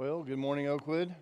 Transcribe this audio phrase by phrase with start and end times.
[0.00, 1.14] Well, good morning, Oakwood.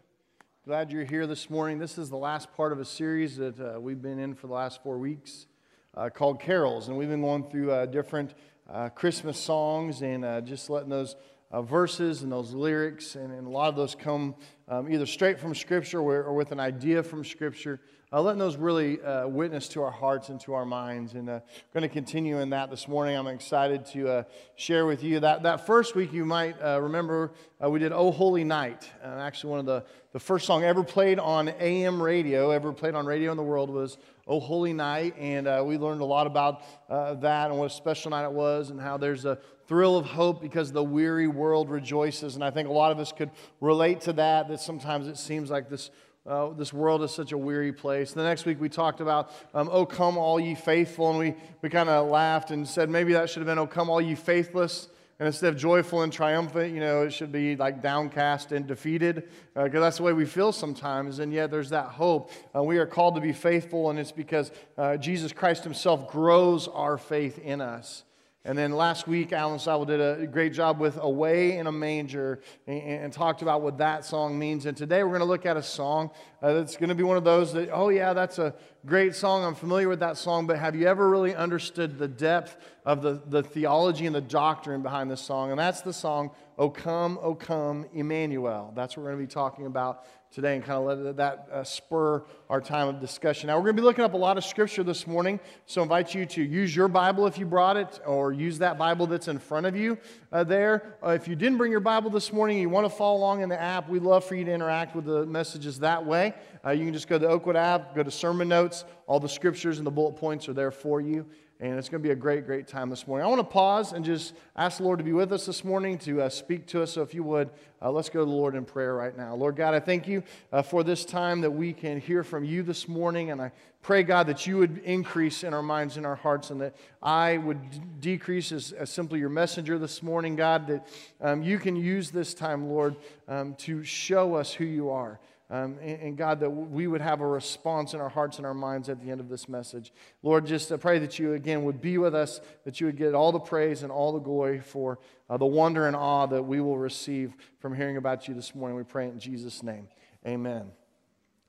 [0.64, 1.80] Glad you're here this morning.
[1.80, 4.52] This is the last part of a series that uh, we've been in for the
[4.52, 5.48] last four weeks
[5.96, 6.86] uh, called Carols.
[6.86, 8.34] And we've been going through uh, different
[8.70, 11.16] uh, Christmas songs and uh, just letting those
[11.50, 14.36] uh, verses and those lyrics, and, and, a lot of those come
[14.68, 17.80] um, either straight from Scripture or, or, with an idea from Scripture.
[18.12, 21.14] Letting those really witness to our hearts and to our minds.
[21.14, 21.40] And uh,
[21.74, 23.16] going to continue in that this morning.
[23.16, 24.24] I'm excited to
[24.56, 28.88] share with you that, that first week you might remember we did Oh Holy Night.
[29.02, 33.04] actually, one of the, the first song ever played on AM radio, ever played on
[33.06, 36.62] radio in the world was Oh Holy Night, and uh, we learned a lot about
[36.90, 40.04] uh, that and what a special night it was, and how there's a thrill of
[40.04, 42.34] hope because the weary world rejoices.
[42.34, 45.50] And I think a lot of us could relate to that, that sometimes it seems
[45.50, 45.90] like this.
[46.28, 48.12] Uh, this world is such a weary place.
[48.12, 51.70] The next week we talked about, um, Oh, come all ye faithful, and we, we
[51.70, 54.88] kind of laughed and said maybe that should have been, Oh, come all ye faithless.
[55.18, 59.30] And instead of joyful and triumphant, you know, it should be like downcast and defeated,
[59.54, 61.18] because uh, that's the way we feel sometimes.
[61.18, 62.30] And yet there's that hope.
[62.54, 66.68] Uh, we are called to be faithful, and it's because uh, Jesus Christ Himself grows
[66.68, 68.04] our faith in us.
[68.48, 72.40] And then last week, Alan Sowell did a great job with Away in a Manger
[72.66, 74.64] and, and, talked about what that song means.
[74.64, 77.18] And today we're going to look at a song uh, that's going to be one
[77.18, 78.54] of those that, oh, yeah, that's a
[78.86, 79.44] great song.
[79.44, 83.20] I'm familiar with that song, but have you ever really understood the depth of the,
[83.26, 85.50] the theology and the doctrine behind this song?
[85.50, 88.72] And that's the song, O Come, O Come, Emmanuel.
[88.74, 91.64] That's what we're going to be talking about today and kind of let that uh,
[91.64, 93.46] spur our time of discussion.
[93.46, 95.84] Now, we're going to be looking up a lot of scripture this morning, so I
[95.84, 99.28] invite you to use your Bible if you brought it, or use that Bible that's
[99.28, 99.96] in front of you
[100.32, 100.96] uh, there.
[101.04, 103.48] Uh, if you didn't bring your Bible this morning, you want to follow along in
[103.48, 106.34] the app, we'd love for you to interact with the messages that way.
[106.64, 109.28] Uh, you can just go to the Oakwood app, go to sermon notes, all the
[109.28, 111.26] scriptures and the bullet points are there for you
[111.60, 113.26] and it's going to be a great, great time this morning.
[113.26, 115.98] I want to pause and just ask the Lord to be with us this morning,
[115.98, 116.92] to uh, speak to us.
[116.92, 117.50] So if you would,
[117.82, 119.34] uh, let's go to the Lord in prayer right now.
[119.34, 122.62] Lord God, I thank you uh, for this time that we can hear from you
[122.62, 123.50] this morning, and I
[123.82, 127.38] pray, God, that you would increase in our minds and our hearts, and that I
[127.38, 130.86] would d- decrease as, as, simply your messenger this morning, God, that
[131.20, 132.94] um, you can use this time, Lord,
[133.26, 135.18] um, to show us who you are.
[135.50, 138.52] Um, and, and, God, that we would have a response in our hearts and our
[138.52, 139.94] minds at the end of this message.
[140.22, 143.14] Lord, just I pray that you again would be with us, that you would get
[143.14, 144.98] all the praise and all the glory for
[145.30, 148.76] uh, the wonder and awe that we will receive from hearing about you this morning.
[148.76, 149.88] We pray in Jesus' name.
[150.26, 150.70] Amen.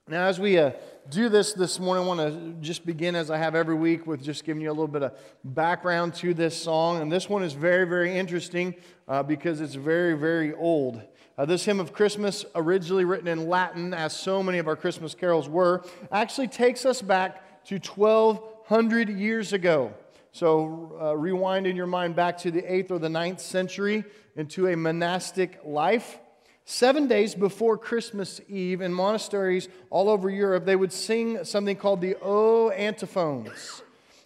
[0.10, 0.72] Now, as we uh,
[1.12, 4.24] do this this morning, I want to just begin, as I have every week, with
[4.24, 5.12] just giving you a little bit of
[5.44, 7.00] background to this song.
[7.00, 8.74] And this one is very, very interesting
[9.08, 11.00] uh, because it's very, very old.
[11.38, 15.14] Uh, this hymn of Christmas, originally written in Latin, as so many of our Christmas
[15.14, 19.94] carols were, actually takes us back to 1200 years ago.
[20.32, 24.06] So uh, rewind in your mind back to the 8th or the 9th century
[24.36, 26.18] into a monastic life.
[26.72, 32.00] Seven days before Christmas Eve, in monasteries all over Europe, they would sing something called
[32.00, 33.82] the O antiphons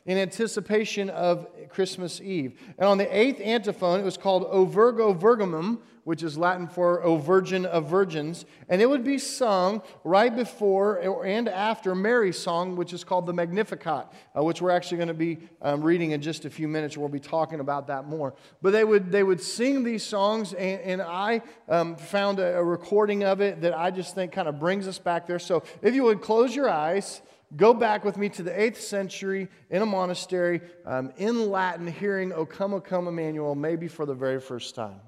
[0.06, 2.59] in anticipation of Christmas Eve.
[2.78, 7.03] And on the eighth antiphon, it was called O Virgo Virginum, which is Latin for
[7.03, 8.46] O Virgin of Virgins.
[8.69, 13.34] And it would be sung right before and after Mary's song, which is called the
[13.34, 16.97] Magnificat, uh, which we're actually going to be um, reading in just a few minutes.
[16.97, 18.34] We'll be talking about that more.
[18.62, 22.64] But they would, they would sing these songs, and, and I um, found a, a
[22.64, 25.40] recording of it that I just think kind of brings us back there.
[25.40, 27.22] So if you would close your eyes
[27.56, 32.34] go back with me to the 8th century in a monastery um, in Latin, hearing
[32.34, 35.00] O come, O come, Emmanuel, maybe for the very first time.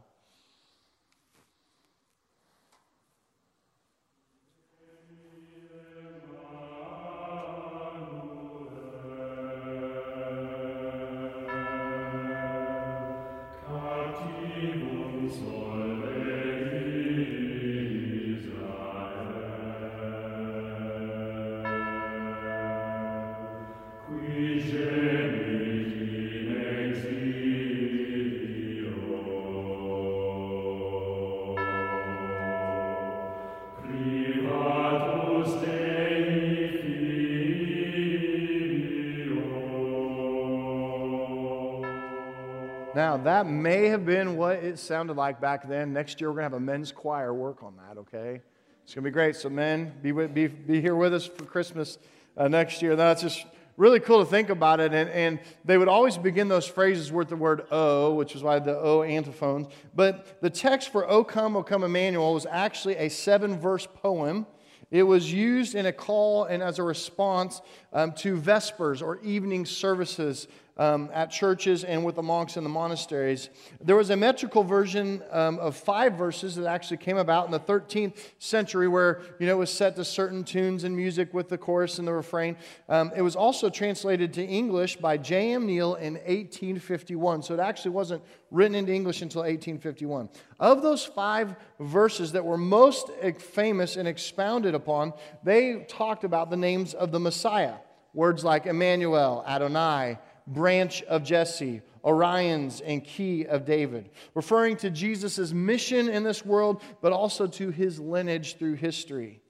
[43.23, 45.93] That may have been what it sounded like back then.
[45.93, 48.41] Next year, we're going to have a men's choir work on that, okay?
[48.83, 49.35] It's going to be great.
[49.35, 51.97] So, men, be, with, be, be here with us for Christmas
[52.37, 52.95] uh, next year.
[52.95, 53.45] That's just
[53.77, 54.93] really cool to think about it.
[54.93, 58.59] And, and they would always begin those phrases with the word O, which is why
[58.59, 59.67] the O antiphons.
[59.95, 64.45] But the text for O come, O come Emmanuel was actually a seven verse poem
[64.91, 67.61] it was used in a call and as a response
[67.91, 70.47] um, to Vespers or evening services
[70.77, 73.49] um, at churches and with the monks in the monasteries.
[73.81, 77.59] There was a metrical version um, of five verses that actually came about in the
[77.59, 81.57] 13th century where, you know, it was set to certain tunes and music with the
[81.57, 82.57] chorus and the refrain.
[82.89, 85.65] Um, it was also translated to English by J.M.
[85.65, 87.43] Neale in 1851.
[87.43, 88.21] So it actually wasn't
[88.51, 90.29] written into English until 1851.
[90.59, 95.13] Of those five verses that were most famous and expounded upon,
[95.43, 97.75] they talked about the names of the Messiah.
[98.13, 105.51] Words like Emmanuel, Adonai, branch of Jesse, Oriens and key of David, referring to Jesus'
[105.51, 109.41] mission in this world, but also to his lineage through history.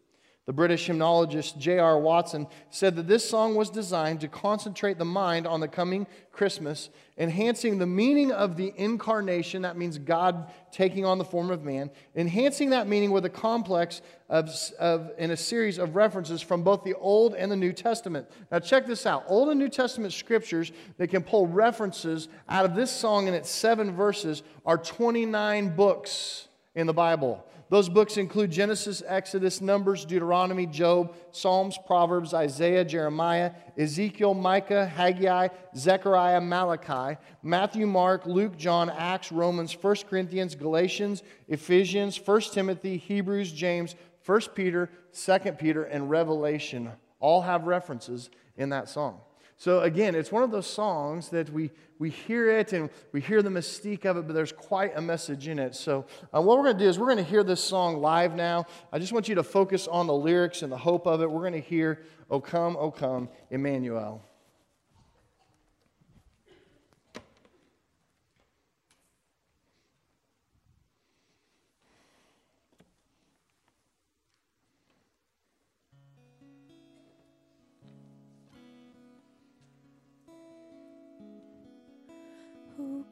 [0.45, 1.97] The British hymnologist J.R.
[1.97, 6.89] Watson said that this song was designed to concentrate the mind on the coming Christmas,
[7.17, 11.89] enhancing the meaning of the incarnation, that means God taking on the form of man,
[12.15, 16.83] enhancing that meaning with a complex of, of in a series of references from both
[16.83, 18.29] the Old and the New Testament.
[18.51, 22.75] Now, check this out Old and New Testament scriptures that can pull references out of
[22.75, 27.43] this song in its seven verses are 29 books in the Bible.
[27.69, 35.47] Those books include Genesis, Exodus, Numbers, Deuteronomy, Job, Psalms, Proverbs, Isaiah, Jeremiah, Ezekiel, Micah, Haggai,
[35.75, 43.51] Zechariah, Malachi, Matthew, Mark, Luke, John, Acts, Romans, 1 Corinthians, Galatians, Ephesians, 1 Timothy, Hebrews,
[43.51, 43.95] James,
[44.25, 49.19] 1 Peter, 2 Peter, and Revelation all have references in that song.
[49.57, 53.41] So again, it's one of those songs that we, we hear it and we hear
[53.41, 55.75] the mystique of it, but there's quite a message in it.
[55.75, 56.05] So
[56.35, 58.65] uh, what we're going to do is we're going to hear this song live now.
[58.91, 61.31] I just want you to focus on the lyrics and the hope of it.
[61.31, 64.21] We're going to hear, O come, O come, Emmanuel.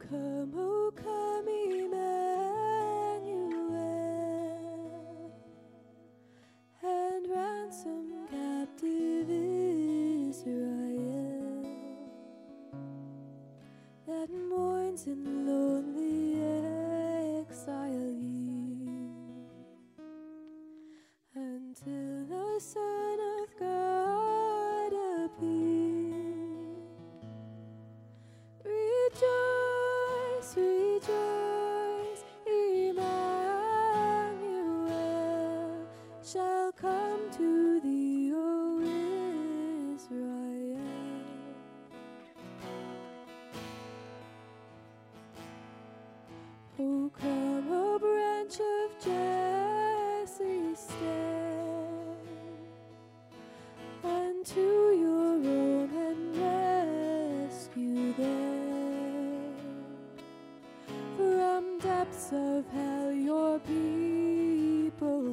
[0.09, 1.22] Come, oh come,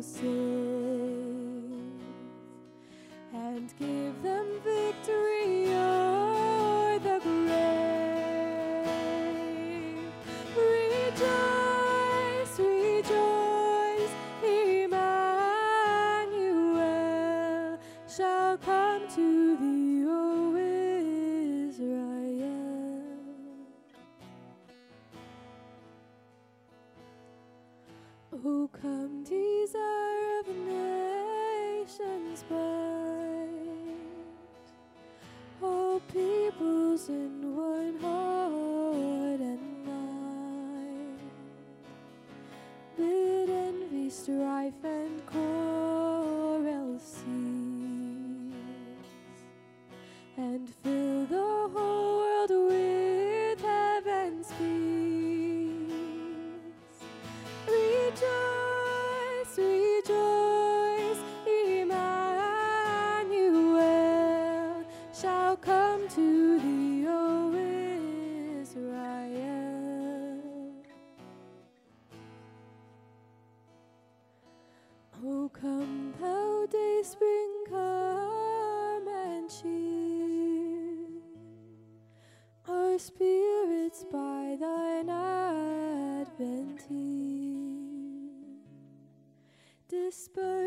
[0.02, 0.29] você.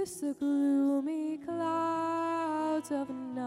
[0.03, 3.45] Disperse the gloomy clouds of night,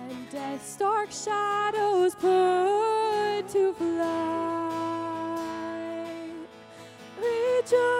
[0.00, 4.18] and death's dark shadows put to flight.
[7.16, 7.97] Rejoice,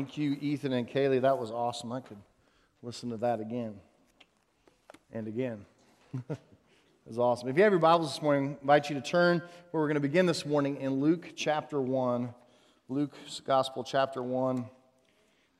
[0.00, 1.20] Thank you, Ethan and Kaylee.
[1.20, 1.92] That was awesome.
[1.92, 2.16] I could
[2.82, 3.74] listen to that again
[5.12, 5.66] and again.
[6.30, 6.38] it
[7.04, 7.50] was awesome.
[7.50, 9.96] If you have your Bibles this morning, I invite you to turn where we're going
[9.96, 12.32] to begin this morning in Luke chapter 1.
[12.88, 14.64] Luke's Gospel, chapter 1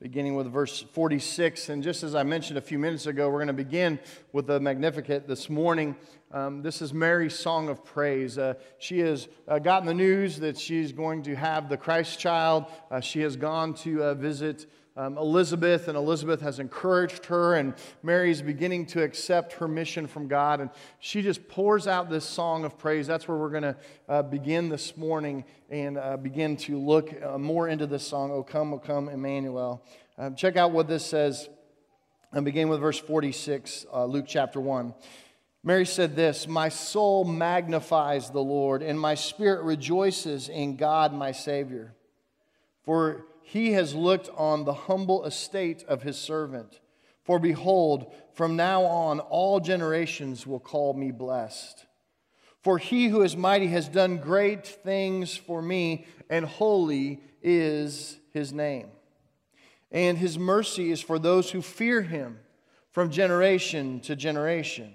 [0.00, 1.68] beginning with verse 46.
[1.68, 3.98] And just as I mentioned a few minutes ago, we're going to begin
[4.32, 5.94] with the Magnificat this morning.
[6.32, 8.38] Um, this is Mary's song of praise.
[8.38, 12.66] Uh, she has uh, gotten the news that she's going to have the Christ child.
[12.88, 17.74] Uh, she has gone to uh, visit um, Elizabeth, and Elizabeth has encouraged her, and
[18.04, 20.60] Mary's beginning to accept her mission from God.
[20.60, 20.70] And
[21.00, 23.08] she just pours out this song of praise.
[23.08, 23.76] That's where we're going to
[24.08, 28.72] uh, begin this morning and uh, begin to look more into this song, O Come,
[28.72, 29.82] O Come, Emmanuel.
[30.16, 31.48] Um, check out what this says.
[32.32, 34.94] And begin with verse 46, uh, Luke chapter 1.
[35.62, 41.32] Mary said this My soul magnifies the Lord, and my spirit rejoices in God my
[41.32, 41.94] Savior.
[42.82, 46.80] For he has looked on the humble estate of his servant.
[47.24, 51.86] For behold, from now on all generations will call me blessed.
[52.62, 58.52] For he who is mighty has done great things for me, and holy is his
[58.52, 58.88] name.
[59.90, 62.38] And his mercy is for those who fear him
[62.92, 64.94] from generation to generation.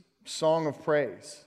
[0.25, 1.45] song of praise.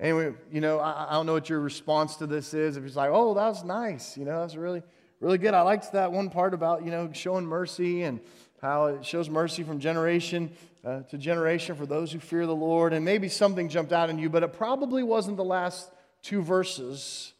[0.00, 2.76] Anyway, you know, I, I, don't know what your response to this is.
[2.76, 4.82] If it's like, oh, that was nice, you know, that's really,
[5.20, 5.54] really good.
[5.54, 8.20] I liked that one part about, you know, showing mercy and
[8.60, 10.50] how it shows mercy from generation
[10.84, 12.92] uh, to generation for those who fear the Lord.
[12.92, 15.90] And maybe something jumped out in you, but it probably wasn't the last
[16.22, 17.32] two verses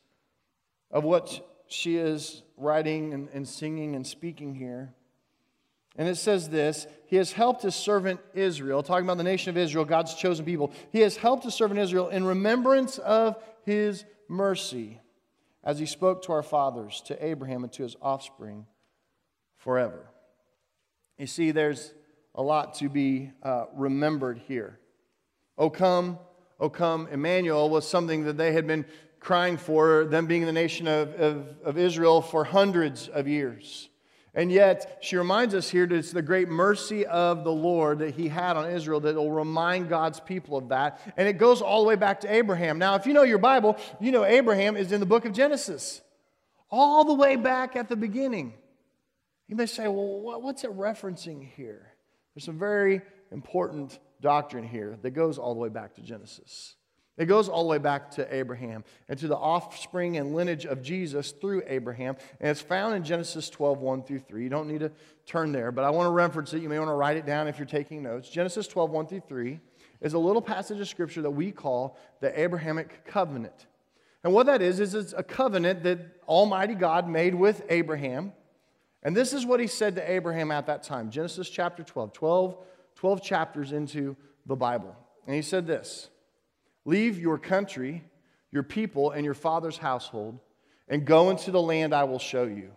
[0.91, 4.95] of what she is writing and, and singing and speaking here.
[5.97, 9.57] And it says this He has helped his servant Israel, talking about the nation of
[9.57, 10.73] Israel, God's chosen people.
[10.91, 15.01] He has helped his servant Israel in remembrance of his mercy,
[15.63, 18.67] as he spoke to our fathers, to Abraham, and to his offspring
[19.57, 20.11] forever.
[21.19, 21.95] You see, there's
[22.35, 24.81] a lot to be uh, remembered here.
[25.57, 26.19] O come,
[26.59, 28.85] O come, Emmanuel was something that they had been
[29.21, 33.89] crying for, them being the nation of, of, of Israel, for hundreds of years.
[34.37, 38.15] And yet, she reminds us here that it's the great mercy of the Lord that
[38.17, 41.01] he had on Israel that will remind God's people of that.
[41.17, 42.79] And it goes all the way back to Abraham.
[42.79, 46.03] Now, if you know your Bible, you know Abraham is in the book of Genesis,
[46.69, 48.55] all the way back at the beginning.
[49.47, 51.93] You may say, well, what's it referencing here?
[52.35, 56.75] There's some very important doctrine here that goes all the way back to Genesis.
[57.17, 60.83] It goes all the way back to Abraham and to the offspring and lineage of
[60.83, 62.17] Jesus through Abraham.
[62.41, 64.43] And it's found in Genesis 12, 1 through 3.
[64.43, 64.91] You don't need to
[65.25, 66.63] turn there, but I want to reference it.
[66.63, 68.29] You may want to write it down if you're taking notes.
[68.29, 69.61] Genesis 12, 1 through 3
[70.01, 73.67] is a little passage of scripture that we call the Abrahamic covenant.
[74.25, 78.33] And what that is, is it's a covenant that Almighty God made with Abraham.
[79.05, 82.57] And this is what he said to Abraham at that time Genesis chapter 12, 12,
[82.97, 84.17] 12 chapters into
[84.47, 84.97] the Bible.
[85.27, 86.09] And he said this.
[86.85, 88.05] Leave your country,
[88.51, 90.39] your people, and your father's household,
[90.89, 92.71] and go into the land I will show you.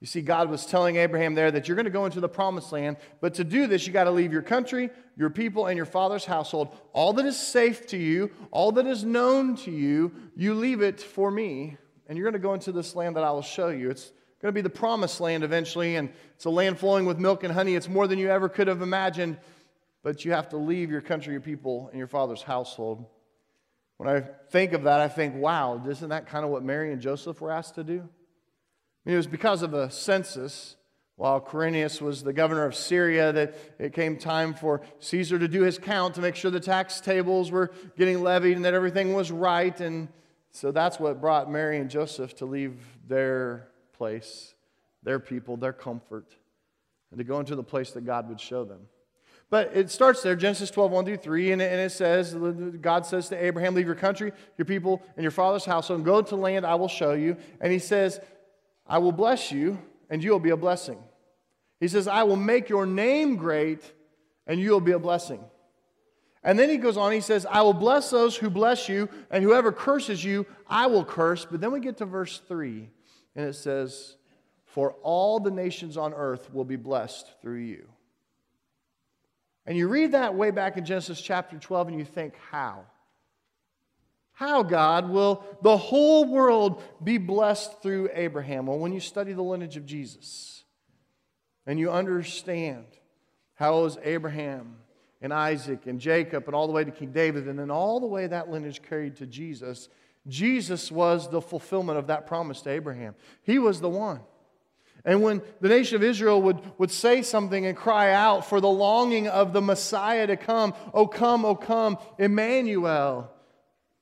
[0.00, 2.72] You see, God was telling Abraham there that you're going to go into the promised
[2.72, 5.84] land, but to do this, you got to leave your country, your people, and your
[5.84, 6.74] father's household.
[6.94, 11.02] All that is safe to you, all that is known to you, you leave it
[11.02, 11.76] for me,
[12.08, 13.90] and you're going to go into this land that I will show you.
[13.90, 14.10] It's
[14.40, 17.52] going to be the promised land eventually, and it's a land flowing with milk and
[17.52, 17.74] honey.
[17.74, 19.36] It's more than you ever could have imagined,
[20.02, 23.04] but you have to leave your country, your people, and your father's household.
[24.00, 27.02] When I think of that, I think, wow, isn't that kind of what Mary and
[27.02, 27.98] Joseph were asked to do?
[27.98, 30.76] I mean, it was because of a census
[31.16, 35.64] while Quirinius was the governor of Syria that it came time for Caesar to do
[35.64, 39.30] his count to make sure the tax tables were getting levied and that everything was
[39.30, 39.78] right.
[39.82, 40.08] And
[40.50, 44.54] so that's what brought Mary and Joseph to leave their place,
[45.02, 46.34] their people, their comfort,
[47.10, 48.80] and to go into the place that God would show them.
[49.50, 52.36] But it starts there, Genesis 12, 1 through 3, and it says,
[52.80, 56.22] God says to Abraham, Leave your country, your people, and your father's household, and go
[56.22, 57.36] to land I will show you.
[57.60, 58.20] And he says,
[58.86, 59.78] I will bless you,
[60.08, 60.98] and you will be a blessing.
[61.80, 63.92] He says, I will make your name great,
[64.46, 65.42] and you will be a blessing.
[66.44, 69.42] And then he goes on, he says, I will bless those who bless you, and
[69.42, 71.44] whoever curses you, I will curse.
[71.44, 72.88] But then we get to verse 3,
[73.34, 74.16] and it says,
[74.64, 77.88] for all the nations on earth will be blessed through you.
[79.70, 82.86] And you read that way back in Genesis chapter 12 and you think, how?
[84.32, 88.66] How, God, will the whole world be blessed through Abraham?
[88.66, 90.64] Well, when you study the lineage of Jesus
[91.68, 92.86] and you understand
[93.54, 94.74] how it was Abraham
[95.22, 98.08] and Isaac and Jacob and all the way to King David and then all the
[98.08, 99.88] way that lineage carried to Jesus,
[100.26, 103.14] Jesus was the fulfillment of that promise to Abraham.
[103.44, 104.22] He was the one.
[105.04, 108.68] And when the nation of Israel would, would say something and cry out for the
[108.68, 113.30] longing of the Messiah to come, Oh, come, oh, come, Emmanuel,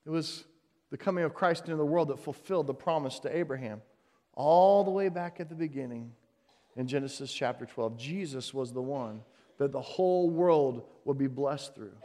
[0.05, 0.43] it was
[0.89, 3.81] the coming of Christ into the world that fulfilled the promise to Abraham.
[4.33, 6.11] All the way back at the beginning
[6.75, 9.21] in Genesis chapter 12, Jesus was the one
[9.57, 11.95] that the whole world would be blessed through,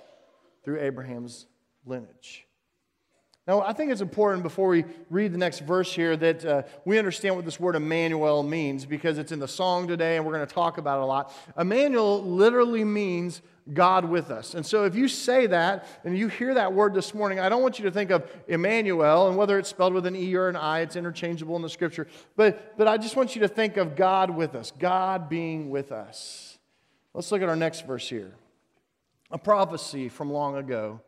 [0.65, 1.47] through Abraham's
[1.87, 2.47] lineage.
[3.47, 6.99] Now, I think it's important before we read the next verse here that uh, we
[6.99, 10.47] understand what this word Emmanuel means because it's in the song today and we're going
[10.47, 11.31] to talk about it a lot.
[11.59, 14.55] Emmanuel literally means God with us.
[14.55, 17.61] And so if you say that and you hear that word this morning, I don't
[17.61, 20.57] want you to think of Emmanuel and whether it's spelled with an E or an
[20.57, 22.09] I, it's interchangeable in the scripture.
[22.37, 25.93] But, but I just want you to think of God with us, God being with
[25.93, 26.59] us.
[27.13, 28.33] Let's look at our next verse here.
[29.31, 31.03] A prophecy from long ago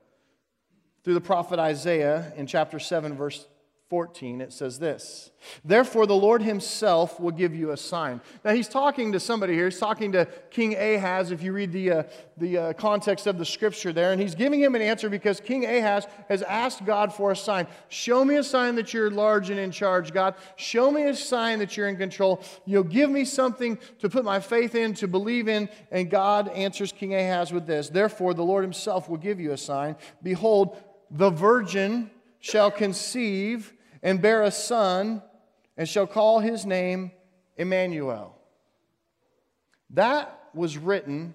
[1.06, 3.46] through the prophet Isaiah in chapter 7, verse
[3.88, 5.30] 14, it says this
[5.64, 8.20] Therefore, the Lord himself will give you a sign.
[8.44, 9.66] Now, he's talking to somebody here.
[9.66, 12.02] He's talking to King Ahaz, if you read the, uh,
[12.36, 14.10] the uh, context of the scripture there.
[14.10, 17.68] And he's giving him an answer because King Ahaz has asked God for a sign.
[17.88, 20.34] Show me a sign that you're large and in charge, God.
[20.56, 22.42] Show me a sign that you're in control.
[22.64, 25.68] You'll give me something to put my faith in, to believe in.
[25.92, 29.56] And God answers King Ahaz with this Therefore, the Lord himself will give you a
[29.56, 29.94] sign.
[30.24, 30.76] Behold,
[31.10, 35.22] the virgin shall conceive and bear a son
[35.76, 37.10] and shall call his name
[37.56, 38.38] Emmanuel.
[39.90, 41.34] That was written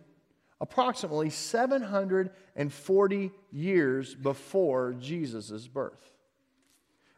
[0.59, 6.11] approximately 740 years before Jesus' birth.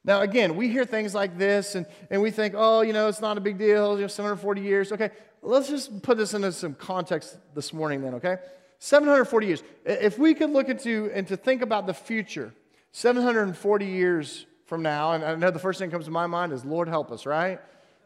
[0.05, 3.21] Now, again, we hear things like this and, and we think, oh, you know, it's
[3.21, 4.91] not a big deal, you know, 740 years.
[4.91, 5.11] Okay,
[5.41, 8.37] let's just put this into some context this morning then, okay?
[8.83, 9.63] 740 years.
[9.85, 12.53] If we could look into and to think about the future,
[12.91, 16.51] 740 years from now, and I know the first thing that comes to my mind
[16.51, 17.61] is Lord help us, right?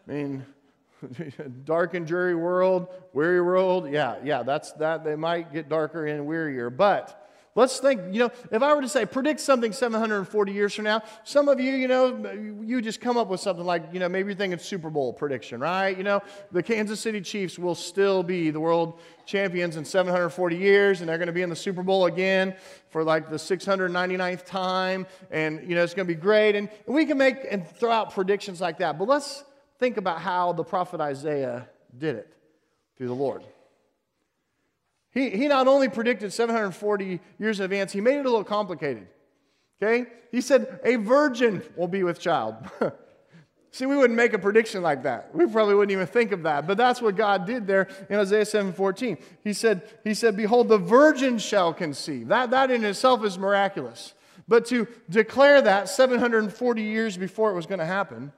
[0.08, 0.46] I mean,
[1.66, 3.90] dark and dreary world, weary world.
[3.90, 5.04] Yeah, yeah, that's that.
[5.04, 7.27] They might get darker and wearier, but
[7.58, 11.02] Let's think, you know, if I were to say predict something 740 years from now,
[11.24, 12.32] some of you, you know,
[12.64, 15.60] you just come up with something like, you know, maybe you're thinking Super Bowl prediction,
[15.60, 15.98] right?
[15.98, 21.00] You know, the Kansas City Chiefs will still be the world champions in 740 years,
[21.00, 22.56] and they're going to be in the Super Bowl again
[22.92, 26.56] for like the 699th time, and, you know, it's going to be great.
[26.56, 29.00] And we can make and throw out predictions like that.
[29.00, 29.44] But let's
[29.80, 31.68] think about how the prophet Isaiah
[31.98, 32.32] did it
[32.98, 33.42] through the Lord.
[35.18, 39.08] He, he not only predicted 740 years in advance, he made it a little complicated.
[39.82, 40.08] Okay?
[40.32, 42.54] He said, A virgin will be with child.
[43.72, 45.34] See, we wouldn't make a prediction like that.
[45.34, 46.68] We probably wouldn't even think of that.
[46.68, 49.20] But that's what God did there in Isaiah 7:14.
[49.44, 52.28] He said, He said, Behold, the virgin shall conceive.
[52.28, 54.14] That, that in itself is miraculous.
[54.48, 58.32] But to declare that 740 years before it was going to happen,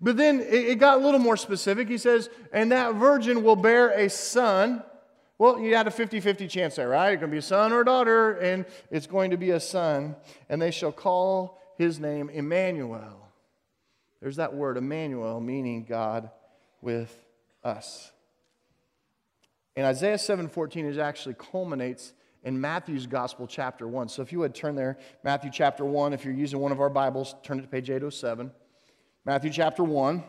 [0.00, 1.88] but then it, it got a little more specific.
[1.88, 4.82] He says, And that virgin will bear a son
[5.38, 7.12] well, you had a 50 50 chance there, right?
[7.12, 9.60] It's going to be a son or a daughter, and it's going to be a
[9.60, 10.16] son,
[10.48, 13.28] and they shall call his name Emmanuel.
[14.20, 16.30] There's that word, Emmanuel, meaning God
[16.82, 17.16] with
[17.62, 18.10] us.
[19.76, 24.08] And Isaiah 7:14 is actually culminates in Matthew's Gospel, chapter 1.
[24.08, 26.90] So if you would turn there, Matthew chapter 1, if you're using one of our
[26.90, 28.50] Bibles, turn it to page 807.
[29.24, 30.24] Matthew chapter 1.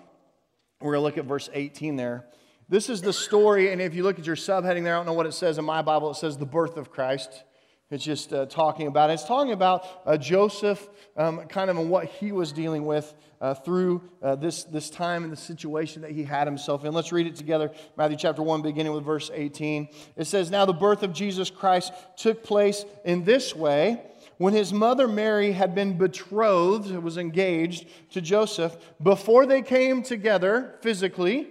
[0.81, 2.25] We're going to look at verse 18 there.
[2.69, 5.13] This is the story, and if you look at your subheading there, I don't know
[5.13, 7.43] what it says in my Bible, it says the birth of Christ.
[7.89, 9.13] It's just uh, talking about it.
[9.13, 13.55] It's talking about uh, Joseph, um, kind of and what he was dealing with uh,
[13.55, 16.93] through uh, this, this time and the situation that he had himself in.
[16.93, 17.71] Let's read it together.
[17.97, 19.89] Matthew chapter 1, beginning with verse 18.
[20.15, 24.03] It says, Now the birth of Jesus Christ took place in this way.
[24.37, 30.75] When his mother Mary had been betrothed, was engaged to Joseph, before they came together
[30.81, 31.47] physically,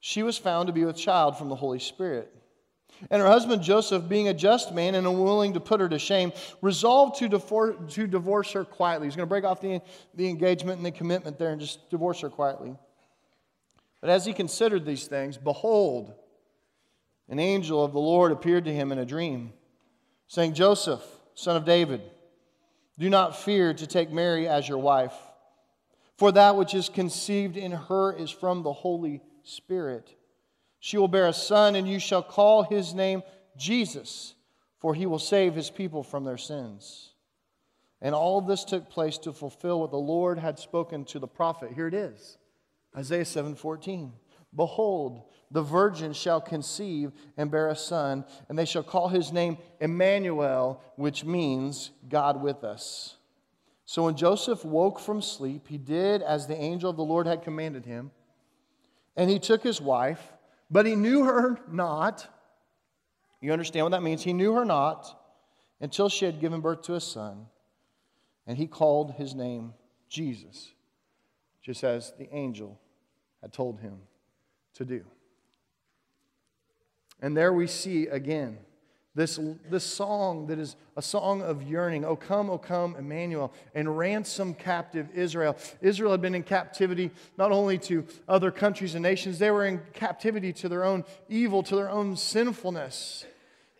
[0.00, 2.32] she was found to be with child from the Holy Spirit.
[3.10, 6.32] And her husband Joseph, being a just man and unwilling to put her to shame,
[6.62, 9.06] resolved to divorce, to divorce her quietly.
[9.06, 9.80] He's going to break off the,
[10.14, 12.76] the engagement and the commitment there and just divorce her quietly.
[14.00, 16.12] But as he considered these things, behold,
[17.28, 19.52] an angel of the Lord appeared to him in a dream,
[20.26, 21.02] saying, Joseph,
[21.34, 22.00] son of David,
[22.98, 25.14] do not fear to take Mary as your wife,
[26.16, 30.14] for that which is conceived in her is from the Holy Spirit.
[30.80, 33.22] She will bear a son, and you shall call his name
[33.56, 34.34] Jesus,
[34.78, 37.12] for he will save his people from their sins.
[38.00, 41.72] And all this took place to fulfill what the Lord had spoken to the prophet.
[41.72, 42.38] Here it is
[42.96, 44.12] Isaiah 7:14.
[44.54, 49.58] Behold, the virgin shall conceive and bear a son, and they shall call his name
[49.80, 53.16] Emmanuel, which means God with us.
[53.84, 57.42] So when Joseph woke from sleep, he did as the angel of the Lord had
[57.42, 58.10] commanded him,
[59.18, 60.32] and he took his wife,
[60.70, 62.26] but he knew her not.
[63.42, 64.22] You understand what that means?
[64.22, 65.20] He knew her not
[65.80, 67.46] until she had given birth to a son,
[68.46, 69.74] and he called his name
[70.08, 70.72] Jesus,
[71.60, 72.80] just as the angel
[73.42, 73.98] had told him
[74.74, 75.04] to do.
[77.20, 78.58] And there we see again
[79.18, 82.04] this, this song that is a song of yearning.
[82.04, 85.56] O come, O come, Emmanuel, and ransom captive Israel.
[85.80, 89.80] Israel had been in captivity not only to other countries and nations, they were in
[89.92, 93.24] captivity to their own evil, to their own sinfulness.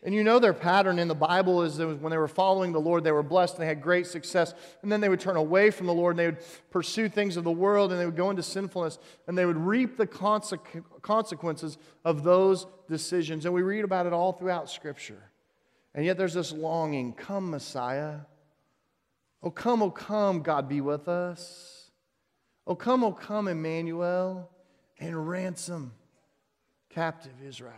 [0.02, 2.80] And you know their pattern in the Bible is that when they were following the
[2.80, 4.54] Lord, they were blessed and they had great success.
[4.82, 7.44] And then they would turn away from the Lord and they would pursue things of
[7.44, 12.22] the world and they would go into sinfulness and they would reap the consequences of
[12.22, 13.44] those decisions.
[13.44, 15.27] And we read about it all throughout Scripture.
[15.98, 18.18] And yet there's this longing come, Messiah.
[19.42, 21.90] Oh, come, oh, come, God be with us.
[22.68, 24.48] Oh, come, oh, come, Emmanuel,
[25.00, 25.90] and ransom
[26.88, 27.72] captive Israel.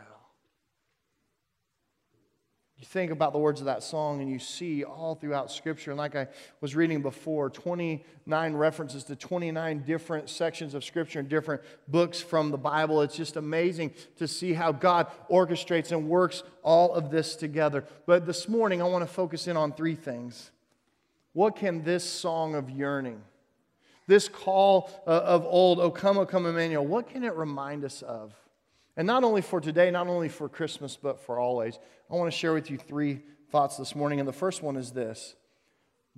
[2.81, 5.99] You think about the words of that song and you see all throughout Scripture, and
[5.99, 6.29] like I
[6.63, 12.51] was reading before, 29 references to 29 different sections of Scripture and different books from
[12.51, 13.03] the Bible.
[13.03, 17.85] It's just amazing to see how God orchestrates and works all of this together.
[18.07, 20.51] But this morning, I want to focus in on three things.
[21.35, 23.21] What can this song of yearning,
[24.07, 28.01] this call uh, of old, O come, O come, Emmanuel, what can it remind us
[28.01, 28.33] of?
[29.01, 31.79] And not only for today, not only for Christmas, but for always.
[32.11, 34.21] I want to share with you three thoughts this morning.
[34.21, 35.37] And the first one is this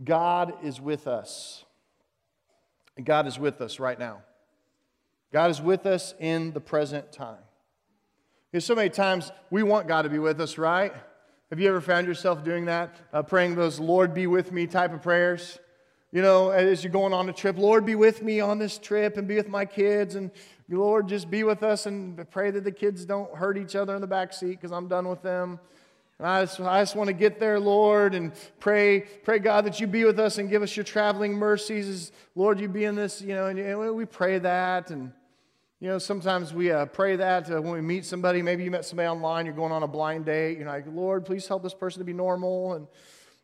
[0.03, 1.65] God is with us.
[3.05, 4.23] God is with us right now.
[5.33, 7.39] God is with us in the present time.
[8.51, 10.93] Because so many times we want God to be with us, right?
[11.51, 12.97] Have you ever found yourself doing that?
[13.13, 15.61] Uh, praying those Lord be with me type of prayers?
[16.11, 19.17] You know, as you're going on a trip, Lord be with me on this trip
[19.17, 20.33] and be with my kids and
[20.79, 24.01] Lord, just be with us and pray that the kids don't hurt each other in
[24.01, 25.61] the back seat because I'm done with them.
[26.19, 29.81] And I just, I just want to get there, Lord, and pray, pray, God, that
[29.81, 32.13] you be with us and give us your traveling mercies.
[32.35, 34.91] Lord, you be in this, you know, and, and we pray that.
[34.91, 35.13] And,
[35.81, 38.41] you know, sometimes we uh, pray that uh, when we meet somebody.
[38.41, 40.59] Maybe you met somebody online, you're going on a blind date.
[40.59, 42.75] You're like, Lord, please help this person to be normal.
[42.75, 42.87] And,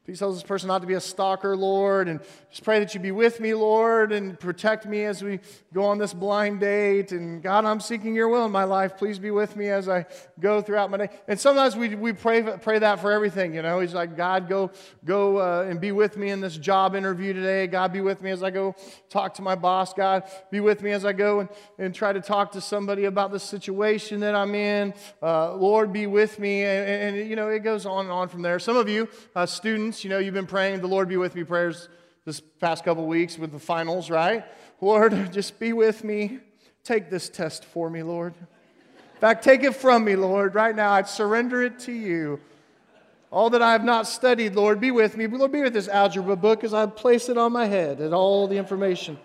[0.08, 3.00] Please tell this person not to be a stalker, Lord, and just pray that you
[3.00, 5.38] be with me, Lord, and protect me as we
[5.74, 7.12] go on this blind date.
[7.12, 8.96] And God, I'm seeking your will in my life.
[8.96, 10.06] Please be with me as I
[10.40, 11.10] go throughout my day.
[11.28, 13.80] And sometimes we, we pray, pray that for everything, you know.
[13.80, 14.70] He's like, God, go,
[15.04, 17.66] go uh, and be with me in this job interview today.
[17.66, 18.76] God, be with me as I go
[19.10, 19.92] talk to my boss.
[19.92, 23.30] God, be with me as I go and, and try to talk to somebody about
[23.30, 24.94] the situation that I'm in.
[25.22, 26.62] Uh, Lord, be with me.
[26.64, 28.58] And, and, and, you know, it goes on and on from there.
[28.58, 31.44] Some of you, uh, students, you know, you've been praying the Lord be with me
[31.44, 31.88] prayers
[32.24, 34.44] this past couple weeks with the finals, right?
[34.80, 36.40] Lord, just be with me.
[36.84, 38.34] Take this test for me, Lord.
[38.38, 40.54] In fact, take it from me, Lord.
[40.54, 42.40] Right now, I'd surrender it to you.
[43.30, 45.26] All that I have not studied, Lord, be with me.
[45.26, 48.46] Lord, be with this algebra book as I place it on my head and all
[48.46, 49.18] the information.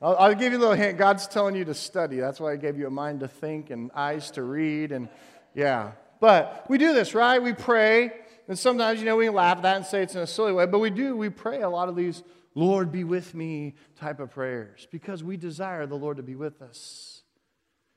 [0.00, 0.98] I'll, I'll give you a little hint.
[0.98, 2.18] God's telling you to study.
[2.20, 4.92] That's why I gave you a mind to think and eyes to read.
[4.92, 5.08] And
[5.54, 5.92] yeah.
[6.20, 7.42] But we do this, right?
[7.42, 8.12] We pray
[8.48, 10.66] and sometimes, you know, we laugh at that and say it's in a silly way,
[10.66, 11.16] but we do.
[11.16, 12.22] We pray a lot of these,
[12.54, 16.60] Lord, be with me type of prayers because we desire the Lord to be with
[16.60, 17.22] us.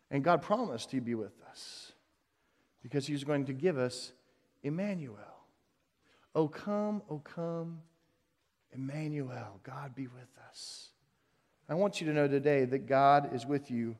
[0.09, 1.91] And God promised He'd be with us
[2.81, 4.13] because He's going to give us
[4.63, 5.17] Emmanuel.
[6.33, 7.79] Oh, come, oh, come,
[8.71, 10.89] Emmanuel, God be with us.
[11.69, 13.97] I want you to know today that God is with you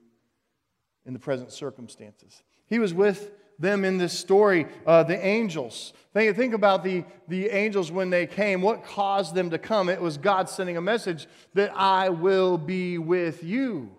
[1.06, 2.42] in the present circumstances.
[2.68, 5.94] He was with them in this story, uh, the angels.
[6.14, 8.62] Think, think about the, the angels when they came.
[8.62, 9.90] What caused them to come?
[9.90, 13.92] It was God sending a message that I will be with you.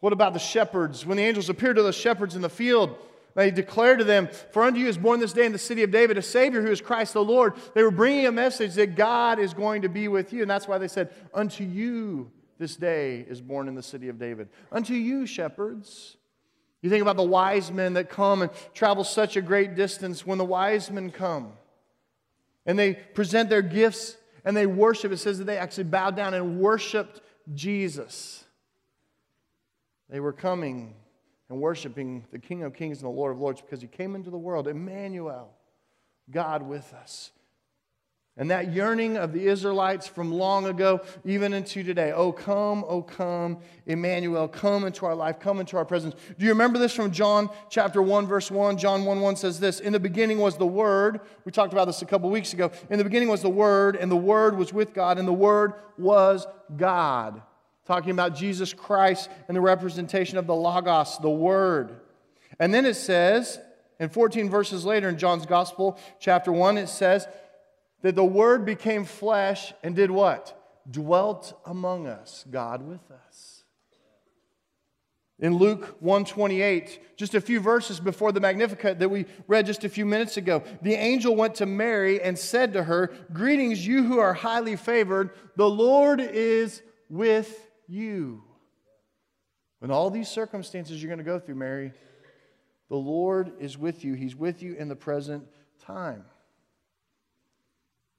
[0.00, 1.06] What about the shepherds?
[1.06, 2.96] When the angels appeared to the shepherds in the field,
[3.34, 5.90] they declared to them, For unto you is born this day in the city of
[5.90, 7.54] David a Savior who is Christ the Lord.
[7.74, 10.42] They were bringing a message that God is going to be with you.
[10.42, 14.18] And that's why they said, Unto you this day is born in the city of
[14.18, 14.48] David.
[14.70, 16.16] Unto you, shepherds.
[16.82, 20.26] You think about the wise men that come and travel such a great distance.
[20.26, 21.52] When the wise men come
[22.66, 26.34] and they present their gifts and they worship, it says that they actually bowed down
[26.34, 27.20] and worshiped
[27.54, 28.44] Jesus.
[30.10, 30.94] They were coming
[31.48, 34.30] and worshiping the King of Kings and the Lord of Lords because he came into
[34.30, 35.50] the world, Emmanuel,
[36.30, 37.30] God with us.
[38.38, 43.02] And that yearning of the Israelites from long ago, even into today, oh come, oh
[43.02, 46.14] come, Emmanuel, come into our life, come into our presence.
[46.38, 48.78] Do you remember this from John chapter 1, verse 1?
[48.78, 51.20] John 1 1 says this In the beginning was the Word.
[51.44, 52.70] We talked about this a couple weeks ago.
[52.88, 55.74] In the beginning was the Word, and the Word was with God, and the Word
[55.98, 57.42] was God.
[57.84, 62.00] Talking about Jesus Christ and the representation of the Logos, the Word.
[62.58, 63.58] And then it says,
[64.00, 67.26] in 14 verses later in John's Gospel, chapter 1, it says,
[68.02, 70.58] that the Word became flesh and did what?
[70.90, 73.62] Dwelt among us, God with us.
[75.38, 79.88] In Luke 128, just a few verses before the Magnificat that we read just a
[79.88, 84.20] few minutes ago, the angel went to Mary and said to her, Greetings, you who
[84.20, 88.44] are highly favored, the Lord is with you.
[89.82, 91.92] In all these circumstances you're going to go through, Mary,
[92.88, 94.14] the Lord is with you.
[94.14, 95.44] He's with you in the present
[95.84, 96.24] time.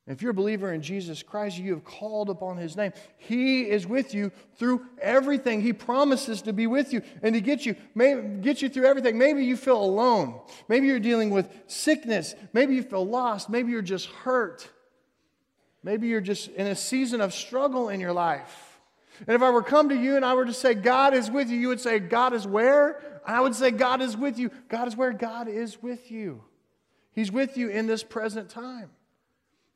[0.05, 2.91] If you're a believer in Jesus Christ, you have called upon his name.
[3.15, 5.61] He is with you through everything.
[5.61, 7.77] He promises to be with you and to get you,
[8.41, 9.17] get you through everything.
[9.17, 10.41] Maybe you feel alone.
[10.67, 12.35] Maybe you're dealing with sickness.
[12.51, 13.49] Maybe you feel lost.
[13.49, 14.69] Maybe you're just hurt.
[15.83, 18.79] Maybe you're just in a season of struggle in your life.
[19.25, 21.49] And if I were come to you and I were to say, God is with
[21.49, 23.21] you, you would say, God is where?
[23.25, 24.51] I would say, God is with you.
[24.67, 25.13] God is where?
[25.13, 26.43] God is with you.
[27.13, 28.89] He's with you in this present time.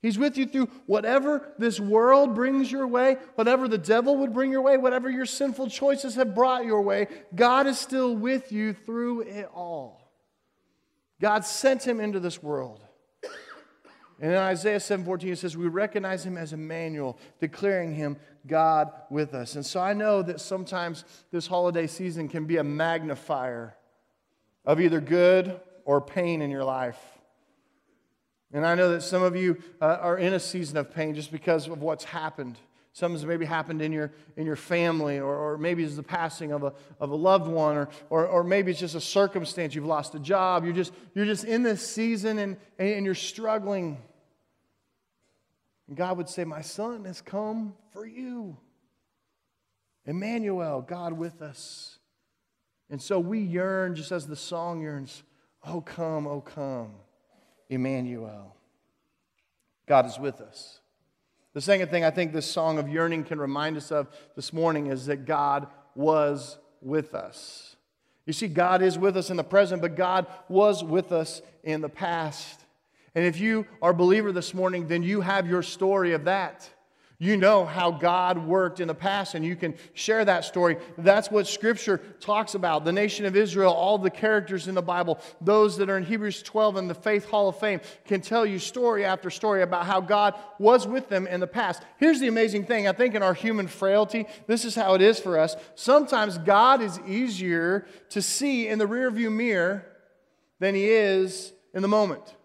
[0.02, 4.52] He's with you through whatever this world brings your way, whatever the devil would bring
[4.52, 7.08] your way, whatever your sinful choices have brought your way.
[7.36, 10.12] God is still with you through it all.
[11.20, 12.84] God sent him into this world.
[14.20, 19.34] And in Isaiah 7:14 it says we recognize him as Emmanuel, declaring him God with
[19.34, 19.56] us.
[19.56, 23.76] And so I know that sometimes this holiday season can be a magnifier
[24.66, 27.17] of either good or pain in your life.
[28.54, 31.32] And I know that some of you uh, are in a season of pain just
[31.32, 32.58] because of what's happened.
[32.94, 36.64] Something's maybe happened in your, in your family, or, or maybe it's the passing of
[36.64, 39.76] a, of a loved one, or, or, or maybe it's just a circumstance.
[39.76, 40.64] You've lost a job.
[40.64, 44.00] You're just, you're just in this season and, and you're struggling.
[45.88, 48.58] And God would say, My son has come for you.
[50.06, 52.00] Emmanuel, God with us.
[52.90, 55.22] And so we yearn, just as the song yearns,
[55.64, 56.94] Oh, come, oh, come.
[57.70, 58.56] Emmanuel.
[59.88, 60.80] God is with us.
[61.54, 64.88] The second thing I think this song of yearning can remind us of this morning
[64.88, 67.76] is that God was with us.
[68.26, 71.82] You see, God is with us in the present, but God was with us in
[71.82, 72.60] the past.
[73.16, 76.70] And if you are a believer this morning, then you have your story of that.
[77.20, 80.78] You know how God worked in the past, and you can share that story.
[81.00, 82.86] That's what Scripture talks about.
[82.86, 86.44] The nation of Israel, all the characters in the Bible, those that are in Hebrews
[86.44, 90.00] 12 and the Faith Hall of Fame, can tell you story after story about how
[90.00, 91.82] God was with them in the past.
[91.98, 95.20] Here's the amazing thing I think in our human frailty, this is how it is
[95.20, 95.56] for us.
[95.74, 99.88] Sometimes God is easier to see in the rearview mirror
[100.60, 102.36] than He is in the moment.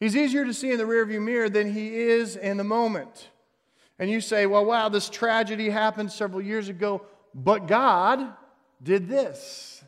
[0.00, 3.28] He's easier to see in the rearview mirror than He is in the moment
[4.02, 8.34] and you say, well, wow, this tragedy happened several years ago, but God
[8.82, 9.84] did this.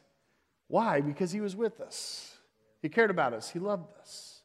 [0.68, 1.00] Why?
[1.00, 2.32] Because He was with us.
[2.80, 4.42] He cared about us, He loved us.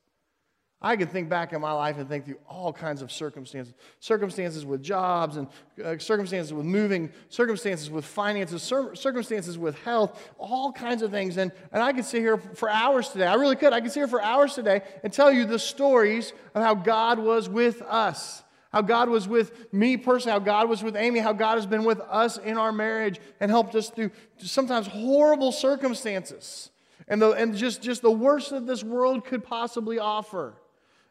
[0.81, 4.65] I can think back in my life and think through all kinds of circumstances circumstances
[4.65, 5.47] with jobs, and
[5.85, 11.37] uh, circumstances with moving, circumstances with finances, cir- circumstances with health, all kinds of things.
[11.37, 13.27] And, and I could sit here for hours today.
[13.27, 13.71] I really could.
[13.71, 17.19] I could sit here for hours today and tell you the stories of how God
[17.19, 21.33] was with us how God was with me personally, how God was with Amy, how
[21.33, 26.69] God has been with us in our marriage and helped us through sometimes horrible circumstances
[27.07, 30.53] and, the, and just, just the worst that this world could possibly offer.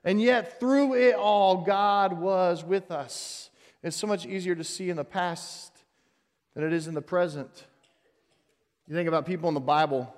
[0.04, 3.50] And yet, through it all, God was with us.
[3.82, 5.72] It's so much easier to see in the past
[6.54, 7.66] than it is in the present.
[8.86, 10.14] You think about people in the Bible,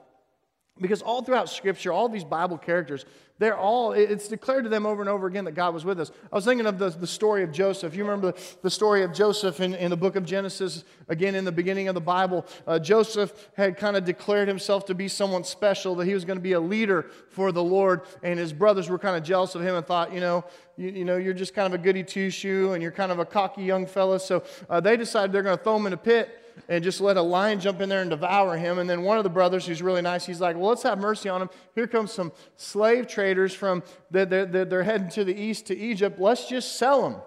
[0.81, 3.05] because all throughout Scripture, all these Bible characters,
[3.39, 6.13] they're all, it's declared to them over and over again that God was with us.
[6.31, 7.95] I was thinking of the, the story of Joseph.
[7.95, 11.47] You remember the, the story of Joseph in, in the book of Genesis, again in
[11.47, 12.45] the beginning of the Bible.
[12.67, 16.39] Uh, Joseph had kind of declared himself to be someone special, that he was going
[16.39, 18.03] to be a leader for the Lord.
[18.23, 20.45] And his brothers were kind of jealous of him and thought, you know,
[20.77, 23.21] you, you know, you're just kind of a goody two shoe and you're kind of
[23.21, 24.21] a cocky young fella.
[24.21, 27.17] So uh, they decided they're going to throw him in a pit and just let
[27.17, 28.79] a lion jump in there and devour him.
[28.79, 31.29] And then one of the brothers, who's really nice, he's like, Well, let's have mercy
[31.29, 31.51] on him.
[31.75, 36.21] Here comes some slave traders from, they're, they're, they're heading to the east to Egypt.
[36.21, 37.21] Let's just sell them.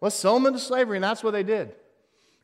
[0.00, 0.96] Let's sell them into slavery.
[0.96, 1.74] And that's what they did.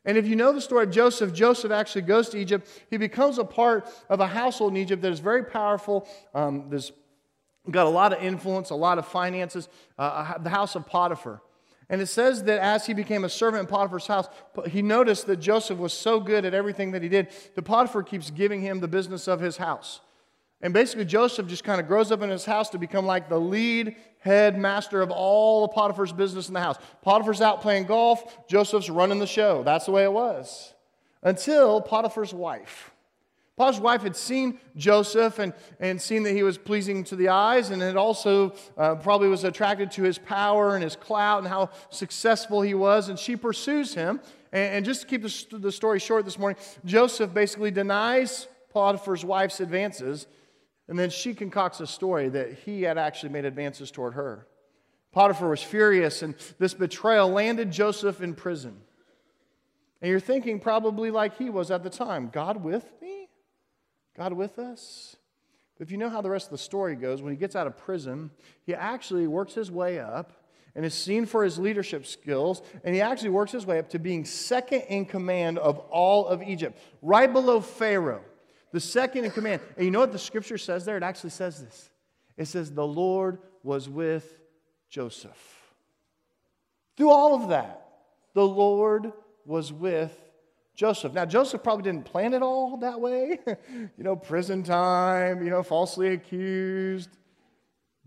[0.05, 2.69] And if you know the story of Joseph, Joseph actually goes to Egypt.
[2.89, 6.07] He becomes a part of a household in Egypt that is very powerful.
[6.33, 6.93] Um, there's
[7.69, 9.67] got a lot of influence, a lot of finances,
[9.99, 11.41] uh, the house of Potiphar.
[11.89, 14.27] And it says that as he became a servant in Potiphar's house,
[14.67, 18.29] he noticed that Joseph was so good at everything that he did that Potiphar keeps
[18.29, 20.01] giving him the business of his house.
[20.61, 23.39] And basically, Joseph just kind of grows up in his house to become like the
[23.39, 26.77] lead head master of all of Potiphar's business in the house.
[27.03, 29.63] Potiphar's out playing golf, Joseph's running the show.
[29.63, 30.73] That's the way it was.
[31.21, 32.91] Until Potiphar's wife.
[33.57, 37.71] Potiphar's wife had seen Joseph and, and seen that he was pleasing to the eyes,
[37.71, 41.71] and had also uh, probably was attracted to his power and his clout and how
[41.89, 43.09] successful he was.
[43.09, 44.21] And she pursues him.
[44.51, 49.25] And, and just to keep the, the story short this morning, Joseph basically denies Potiphar's
[49.25, 50.27] wife's advances
[50.87, 54.47] and then she concocts a story that he had actually made advances toward her.
[55.11, 58.77] Potiphar was furious, and this betrayal landed Joseph in prison.
[60.01, 63.16] And you're thinking, probably like he was at the time God with me?
[64.17, 65.15] God with us?
[65.79, 67.77] If you know how the rest of the story goes, when he gets out of
[67.77, 68.31] prison,
[68.65, 70.31] he actually works his way up
[70.75, 73.99] and is seen for his leadership skills, and he actually works his way up to
[73.99, 78.23] being second in command of all of Egypt, right below Pharaoh
[78.71, 79.61] the second in command.
[79.75, 80.97] And you know what the scripture says there?
[80.97, 81.89] It actually says this
[82.37, 84.41] it says, The Lord was with
[84.89, 85.73] Joseph.
[86.95, 87.87] Through all of that,
[88.33, 89.11] the Lord
[89.45, 90.15] was with
[90.77, 91.11] Joseph.
[91.11, 93.39] Now, Joseph probably didn't plan it all that way.
[93.47, 97.09] you know, prison time, you know, falsely accused.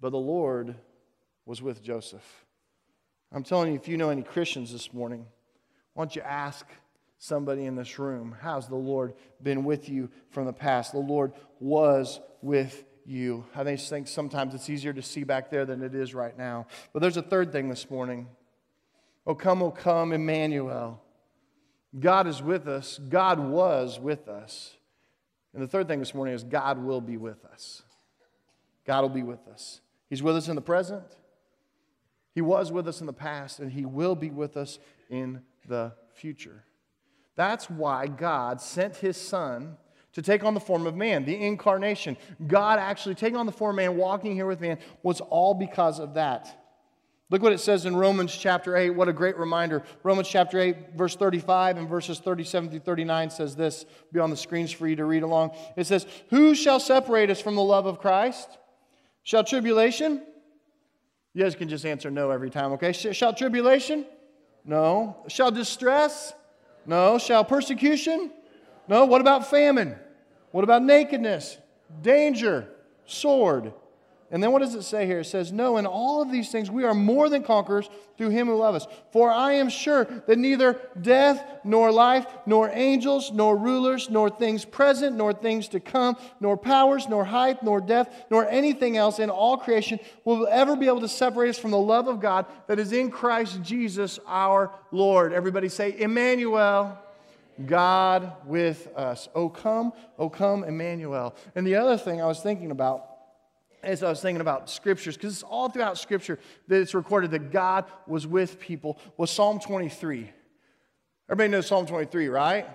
[0.01, 0.77] But the Lord
[1.45, 2.25] was with Joseph.
[3.33, 5.27] I'm telling you, if you know any Christians this morning,
[5.95, 6.65] why don't you ask
[7.19, 8.37] somebody in this room.
[8.41, 10.93] How's the Lord been with you from the past?
[10.93, 13.45] The Lord was with you.
[13.57, 16.69] I think sometimes it's easier to see back there than it is right now.
[16.93, 18.29] But there's a third thing this morning.
[19.27, 21.03] Oh, come, oh, come, Emmanuel.
[21.99, 22.99] God is with us.
[23.09, 24.77] God was with us.
[25.53, 27.83] And the third thing this morning is God will be with us.
[28.87, 29.81] God will be with us.
[30.09, 31.05] He's with us in the present.
[32.35, 35.93] He was with us in the past, and He will be with us in the
[36.15, 36.65] future.
[37.37, 39.77] That's why God sent his son
[40.13, 42.17] to take on the form of man, the incarnation.
[42.47, 46.01] God actually taking on the form of man, walking here with man, was all because
[46.01, 46.60] of that.
[47.31, 48.91] Look what it says in Romans chapter 8.
[48.91, 49.85] What a great reminder.
[50.03, 53.87] Romans chapter 8, verse 35 and verses 37 through 39 says this.
[54.13, 55.53] Be on the screens for you to read along.
[55.77, 58.59] It says, Who shall separate us from the love of Christ?
[59.23, 60.23] Shall tribulation?
[61.33, 62.93] You guys can just answer no every time, okay?
[62.93, 64.07] Shall tribulation?
[64.65, 65.17] No.
[65.29, 66.35] Shall distress?
[66.85, 67.19] No.
[67.19, 68.33] Shall persecution?
[68.89, 69.05] No.
[69.05, 69.97] What about famine?
[70.51, 71.59] What about nakedness?
[72.03, 72.69] Danger?
[73.07, 73.73] Sword?
[74.33, 75.21] And then what does it say here?
[75.21, 78.47] It says, No, in all of these things we are more than conquerors through him
[78.47, 78.93] who loves us.
[79.13, 84.65] For I am sure that neither death, nor life, nor angels, nor rulers, nor things
[84.65, 89.31] present, nor things to come, nor powers, nor height, nor depth, nor anything else in
[89.31, 92.79] all creation will ever be able to separate us from the love of God that
[92.79, 95.33] is in Christ Jesus our Lord.
[95.33, 96.99] Everybody say, Emmanuel.
[97.67, 99.29] God with us.
[99.35, 101.35] Oh, come, oh, come, Emmanuel.
[101.55, 103.10] And the other thing I was thinking about
[103.83, 106.39] as I was thinking about scriptures, because it's all throughout scripture
[106.69, 110.31] that it's recorded that God was with people, was Psalm 23.
[111.29, 112.67] Everybody knows Psalm 23, right?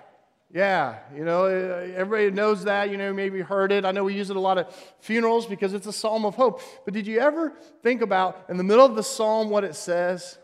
[0.53, 2.89] Yeah, you know, everybody knows that.
[2.89, 3.83] You know, maybe heard it.
[3.83, 4.71] I know we use it a lot at
[5.03, 6.61] funerals because it's a psalm of hope.
[6.85, 7.51] But did you ever
[7.83, 10.37] think about in the middle of the psalm what it says?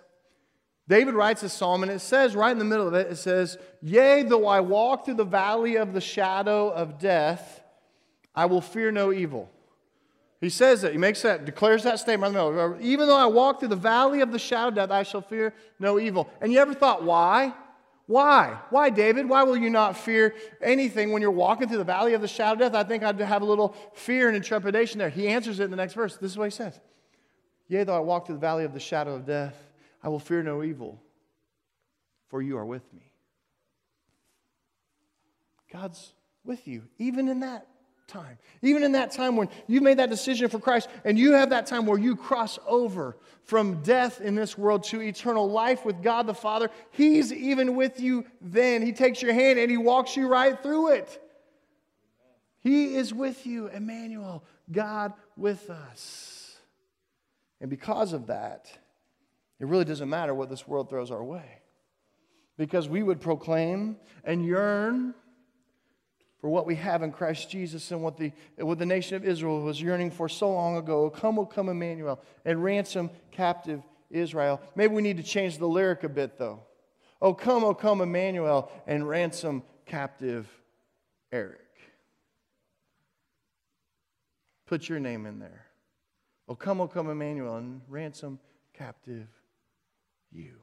[0.88, 3.58] David writes a psalm, and it says right in the middle of it, it says,
[3.82, 7.62] Yea, though I walk through the valley of the shadow of death,
[8.36, 9.50] I will fear no evil.
[10.42, 10.92] He says that.
[10.92, 12.36] He makes that, declares that statement.
[12.82, 15.54] Even though I walk through the valley of the shadow of death, I shall fear
[15.80, 16.28] no evil.
[16.42, 17.54] And you ever thought, why?
[18.08, 18.58] Why?
[18.72, 19.30] Why, David?
[19.30, 22.54] Why will you not fear anything when you're walking through the valley of the shadow
[22.54, 22.74] of death?
[22.74, 25.10] I think I'd have a little fear and intrepidation there.
[25.10, 26.18] He answers it in the next verse.
[26.18, 26.80] This is what he says
[27.68, 29.56] Yea, though I walk through the valley of the shadow of death,
[30.04, 31.00] I will fear no evil,
[32.30, 33.12] for you are with me.
[35.72, 36.14] God's
[36.44, 37.68] with you, even in that
[38.12, 38.38] time.
[38.62, 41.66] Even in that time when you've made that decision for Christ and you have that
[41.66, 46.28] time where you cross over from death in this world to eternal life with God
[46.28, 48.82] the Father, He's even with you then.
[48.82, 51.22] He takes your hand and He walks you right through it.
[52.60, 56.58] He is with you, Emmanuel, God with us.
[57.60, 58.72] And because of that,
[59.60, 61.62] it really doesn't matter what this world throws our way.
[62.58, 65.16] Because we would proclaim and yearn
[66.42, 69.62] for what we have in Christ Jesus and what the, what the nation of Israel
[69.62, 71.06] was yearning for so long ago.
[71.06, 74.60] Oh, come will come Emmanuel and ransom captive Israel.
[74.76, 76.62] Maybe we need to change the lyric a bit, though.
[77.22, 80.50] Oh, come, oh, come, Emmanuel, and ransom captive
[81.32, 81.60] Eric.
[84.66, 85.68] Put your name in there.
[86.48, 88.40] Oh, come, oh, come, Emmanuel, and ransom
[88.74, 89.28] captive
[90.32, 90.56] you.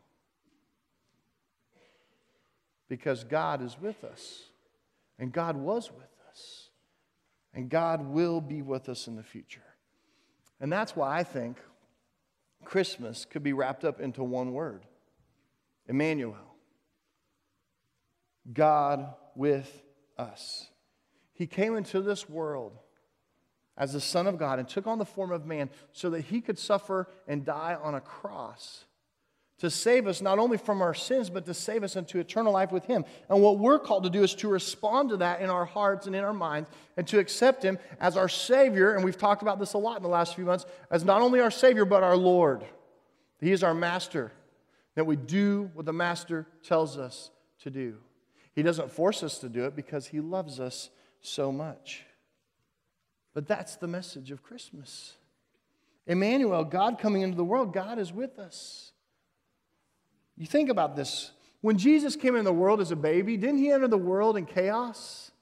[2.88, 4.42] Because God is with us,
[5.18, 6.70] and God was with us,
[7.52, 9.62] and God will be with us in the future.
[10.60, 11.58] And that's why I think
[12.64, 14.84] Christmas could be wrapped up into one word
[15.86, 16.36] Emmanuel.
[18.52, 19.82] God with
[20.16, 20.68] us.
[21.32, 22.78] He came into this world
[23.76, 26.40] as the Son of God and took on the form of man so that he
[26.40, 28.84] could suffer and die on a cross
[29.58, 32.70] to save us not only from our sins, but to save us into eternal life
[32.70, 33.04] with Him.
[33.28, 36.14] And what we're called to do is to respond to that in our hearts and
[36.14, 38.94] in our minds and to accept Him as our Savior.
[38.94, 41.40] And we've talked about this a lot in the last few months as not only
[41.40, 42.64] our Savior, but our Lord.
[43.40, 44.32] He is our Master,
[44.94, 47.30] that we do what the Master tells us
[47.62, 47.96] to do.
[48.52, 50.90] He doesn't force us to do it because He loves us
[51.20, 52.04] so much.
[53.34, 55.14] But that's the message of Christmas.
[56.06, 58.92] Emmanuel, God coming into the world, God is with us.
[60.38, 61.32] You think about this.
[61.60, 64.46] When Jesus came into the world as a baby, didn't he enter the world in
[64.46, 65.32] chaos?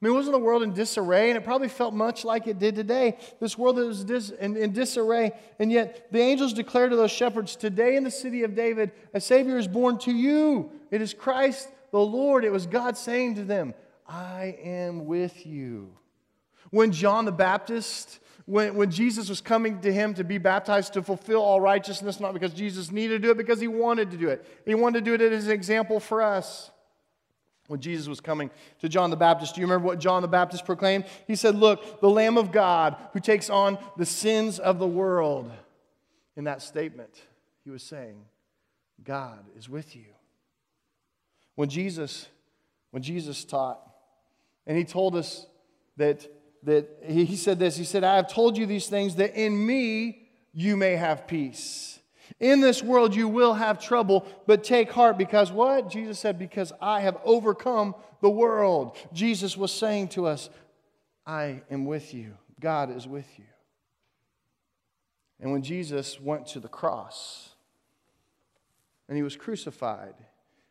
[0.00, 1.28] I mean, wasn't the world in disarray?
[1.28, 3.18] And it probably felt much like it did today.
[3.38, 5.32] This world was dis- in, in disarray.
[5.58, 9.20] And yet the angels declared to those shepherds, Today in the city of David, a
[9.20, 10.72] Savior is born to you.
[10.90, 12.46] It is Christ the Lord.
[12.46, 13.74] It was God saying to them,
[14.08, 15.90] I am with you.
[16.70, 18.20] When John the Baptist
[18.50, 22.34] when, when Jesus was coming to him to be baptized to fulfill all righteousness, not
[22.34, 24.44] because Jesus needed to do it, because he wanted to do it.
[24.66, 26.72] He wanted to do it as an example for us.
[27.68, 30.66] When Jesus was coming to John the Baptist, do you remember what John the Baptist
[30.66, 31.04] proclaimed?
[31.28, 35.48] He said, Look, the Lamb of God who takes on the sins of the world.
[36.36, 37.22] In that statement,
[37.62, 38.16] he was saying,
[39.04, 40.06] God is with you.
[41.54, 42.26] When Jesus,
[42.90, 43.80] when Jesus taught,
[44.66, 45.46] and he told us
[45.96, 46.26] that
[46.64, 50.28] that he said this He said, I have told you these things that in me
[50.52, 51.98] you may have peace.
[52.38, 55.90] In this world you will have trouble, but take heart because what?
[55.90, 58.96] Jesus said, Because I have overcome the world.
[59.12, 60.50] Jesus was saying to us,
[61.26, 62.36] I am with you.
[62.60, 63.44] God is with you.
[65.40, 67.50] And when Jesus went to the cross
[69.08, 70.14] and he was crucified,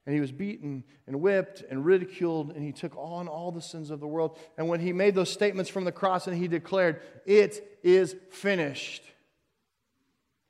[0.05, 3.91] and he was beaten and whipped and ridiculed, and he took on all the sins
[3.91, 4.37] of the world.
[4.57, 9.03] And when he made those statements from the cross and he declared, It is finished,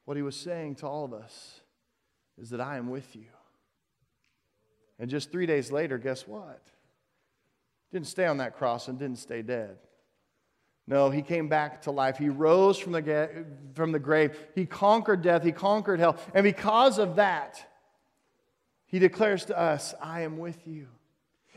[0.05, 1.61] what he was saying to all of us
[2.37, 3.25] is that I am with you.
[4.97, 6.61] And just three days later, guess what?
[7.91, 9.77] Didn't stay on that cross and didn't stay dead.
[10.87, 12.17] No, he came back to life.
[12.17, 13.45] He rose from the,
[13.75, 14.35] from the grave.
[14.55, 15.43] He conquered death.
[15.43, 16.17] He conquered hell.
[16.33, 17.63] And because of that,
[18.89, 20.87] he declares to us, I am with you.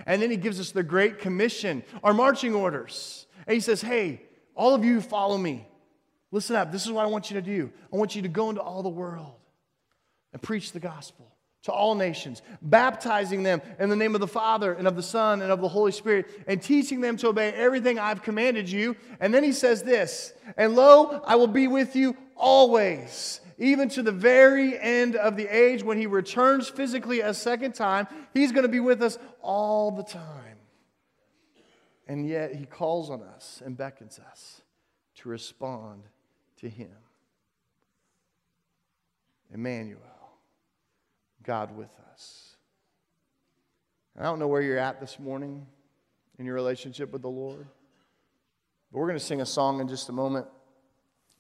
[0.07, 3.27] And then he gives us the Great Commission, our marching orders.
[3.47, 4.23] And he says, Hey,
[4.55, 5.67] all of you follow me.
[6.31, 6.73] Listen up.
[6.73, 7.71] This is what I want you to do.
[7.93, 9.35] I want you to go into all the world
[10.33, 11.29] and preach the gospel
[11.65, 15.43] to all nations, baptizing them in the name of the Father and of the Son
[15.43, 18.97] and of the Holy Spirit, and teaching them to obey everything I've commanded you.
[19.21, 24.03] And then he says this And lo, I will be with you always even to
[24.03, 28.09] the very end of the age when he returns physically a second time.
[28.35, 30.59] He's going to be with us all the time.
[32.09, 34.63] And yet he calls on us and beckons us
[35.19, 36.03] to respond
[36.57, 36.91] to him.
[39.55, 40.01] Emmanuel,
[41.45, 42.57] God with us.
[44.19, 45.65] I don't know where you're at this morning
[46.37, 47.69] in your relationship with the Lord,
[48.91, 50.49] but we're going to sing a song in just a moment.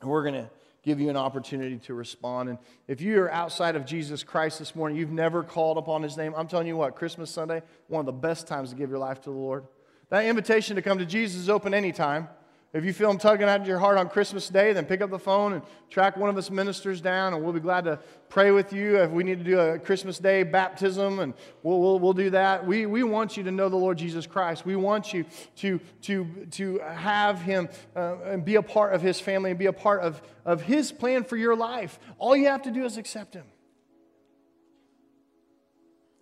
[0.00, 0.50] And we're going to
[0.82, 2.48] give you an opportunity to respond.
[2.48, 2.58] And
[2.88, 6.34] if you are outside of Jesus Christ this morning, you've never called upon his name,
[6.36, 9.20] I'm telling you what, Christmas Sunday, one of the best times to give your life
[9.22, 9.64] to the Lord.
[10.10, 12.28] That invitation to come to Jesus is open anytime.
[12.74, 15.18] If you feel him tugging at your heart on Christmas Day, then pick up the
[15.18, 17.98] phone and track one of us ministers down, and we'll be glad to
[18.30, 18.96] pray with you.
[18.96, 22.66] If we need to do a Christmas Day baptism, and we'll, we'll, we'll do that.
[22.66, 24.64] We, we want you to know the Lord Jesus Christ.
[24.64, 29.20] We want you to, to, to have him uh, and be a part of his
[29.20, 31.98] family and be a part of, of his plan for your life.
[32.18, 33.44] All you have to do is accept him.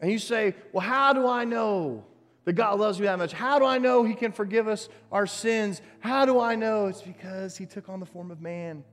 [0.00, 2.06] And you say, Well, how do I know?
[2.44, 3.32] That God loves me that much?
[3.32, 5.82] How do I know He can forgive us our sins?
[6.00, 6.86] How do I know?
[6.86, 8.84] It's because He took on the form of man.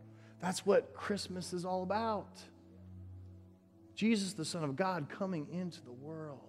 [0.41, 2.39] That's what Christmas is all about.
[3.95, 6.39] Jesus, the Son of God, coming into the world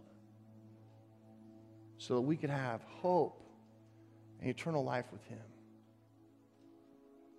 [1.96, 3.42] so that we could have hope
[4.40, 5.38] and eternal life with Him.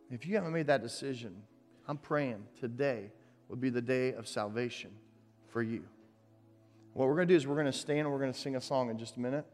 [0.09, 1.43] If you haven't made that decision,
[1.87, 3.11] I'm praying today
[3.47, 4.91] would be the day of salvation
[5.47, 5.83] for you.
[6.99, 8.57] What we're going to do is we're going to stand and we're going to sing
[8.57, 9.45] a song in just a minute.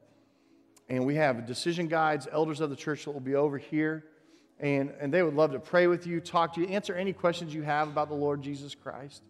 [0.90, 4.04] And we have decision guides, elders of the church that will be over here.
[4.60, 7.54] And, and they would love to pray with you, talk to you, answer any questions
[7.54, 9.22] you have about the Lord Jesus Christ.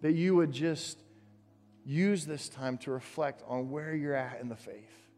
[0.00, 0.96] That you would just
[1.84, 5.08] use this time to reflect on where you're at in the faith.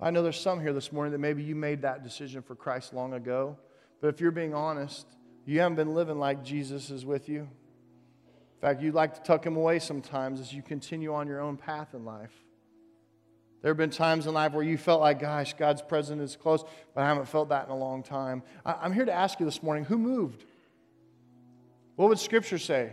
[0.00, 2.94] I know there's some here this morning that maybe you made that decision for Christ
[2.94, 3.58] long ago.
[4.00, 5.06] But if you're being honest,
[5.44, 7.50] you haven't been living like Jesus is with you.
[8.62, 11.56] In fact, you'd like to tuck him away sometimes as you continue on your own
[11.56, 12.30] path in life.
[13.60, 16.62] There have been times in life where you felt like, gosh, God's presence is close,
[16.94, 18.44] but I haven't felt that in a long time.
[18.64, 20.44] I'm here to ask you this morning who moved?
[21.96, 22.92] What would Scripture say?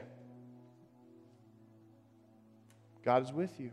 [3.05, 3.69] God is with you.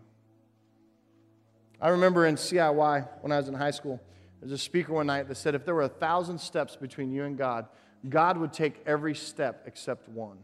[1.81, 4.03] I remember in CIY when I was in high school,
[4.41, 7.11] there was a speaker one night that said if there were a thousand steps between
[7.11, 7.67] you and God,
[8.07, 10.39] God would take every step except one.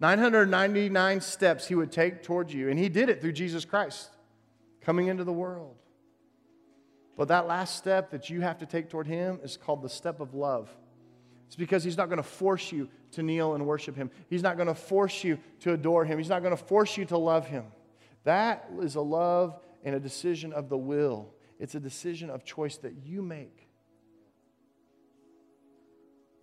[0.00, 4.10] 999 steps he would take towards you, and he did it through Jesus Christ
[4.80, 5.76] coming into the world.
[7.16, 10.20] But that last step that you have to take toward him is called the step
[10.20, 10.74] of love.
[11.46, 14.10] It's because he's not going to force you to kneel and worship him.
[14.30, 16.16] He's not going to force you to adore him.
[16.16, 17.64] He's not going to force you to love him.
[18.24, 21.34] That is a love and a decision of the will.
[21.58, 23.68] It's a decision of choice that you make.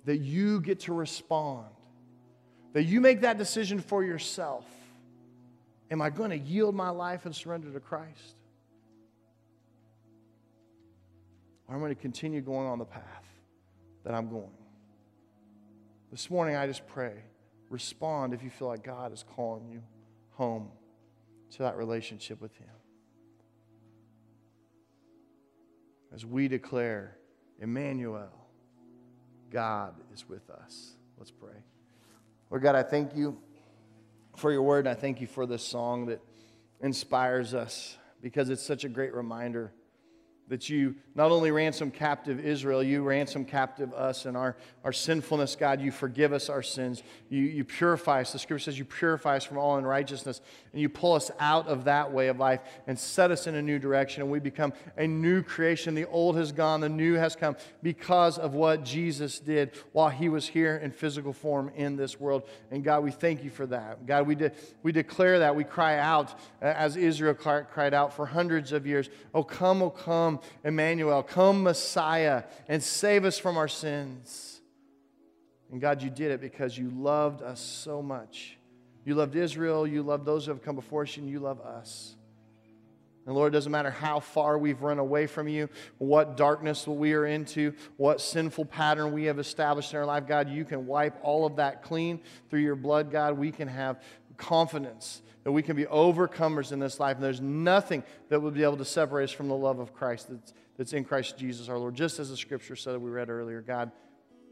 [0.05, 1.68] That you get to respond.
[2.78, 4.63] That you make that decision for yourself.
[5.89, 8.36] Am I going to yield my life and surrender to Christ?
[11.67, 13.25] Or am I going to continue going on the path
[14.05, 14.53] that I'm going?
[16.11, 17.13] This morning, I just pray
[17.71, 19.82] respond if you feel like God is calling you
[20.34, 20.69] home
[21.53, 22.69] to that relationship with Him.
[26.13, 27.17] As we declare,
[27.59, 28.30] Emmanuel,
[29.49, 30.91] God is with us.
[31.17, 31.63] Let's pray.
[32.49, 33.37] Lord God, I thank you
[34.37, 36.21] for your word, and I thank you for this song that
[36.79, 39.73] inspires us because it's such a great reminder
[40.49, 45.55] that you not only ransom captive Israel, you ransom captive us and our, our sinfulness,
[45.55, 45.81] God.
[45.81, 47.03] You forgive us our sins.
[47.29, 48.31] You, you purify us.
[48.31, 50.41] The scripture says you purify us from all unrighteousness,
[50.71, 53.61] and you pull us out of that way of life and set us in a
[53.61, 55.95] new direction, and we become a new creation.
[55.95, 60.29] The old has gone, the new has come because of what Jesus did while he
[60.29, 62.43] was here in physical form in this world.
[62.71, 64.05] And God, we thank you for that.
[64.05, 64.51] God, we, de-
[64.83, 65.55] we declare that.
[65.55, 66.31] We cry out
[66.61, 71.63] uh, as Israel cried out for hundreds of years, Oh, come, oh, come Emmanuel, come
[71.63, 74.61] Messiah, and save us from our sins.
[75.71, 78.57] And God, you did it because you loved us so much.
[79.05, 82.15] You loved Israel, you loved those who have come before us, and you love us.
[83.25, 87.11] And Lord, it doesn't matter how far we've run away from you, what darkness we
[87.13, 91.17] are into, what sinful pattern we have established in our life, God, you can wipe
[91.21, 93.38] all of that clean through your blood, God.
[93.38, 94.01] We can have
[94.38, 97.15] confidence that we can be overcomers in this life.
[97.15, 100.29] And there's nothing that would be able to separate us from the love of Christ
[100.29, 101.95] that's, that's in Christ Jesus our Lord.
[101.95, 103.93] Just as the scripture said that we read earlier, God,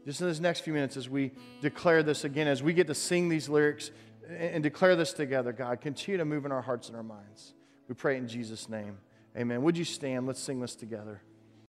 [0.06, 2.94] just in these next few minutes as we declare this again, as we get to
[2.94, 3.90] sing these lyrics
[4.26, 7.52] and declare this together, God, continue to move in our hearts and our minds.
[7.88, 8.96] We pray in Jesus' name.
[9.36, 9.60] Amen.
[9.64, 10.26] Would you stand?
[10.26, 11.20] Let's sing this together.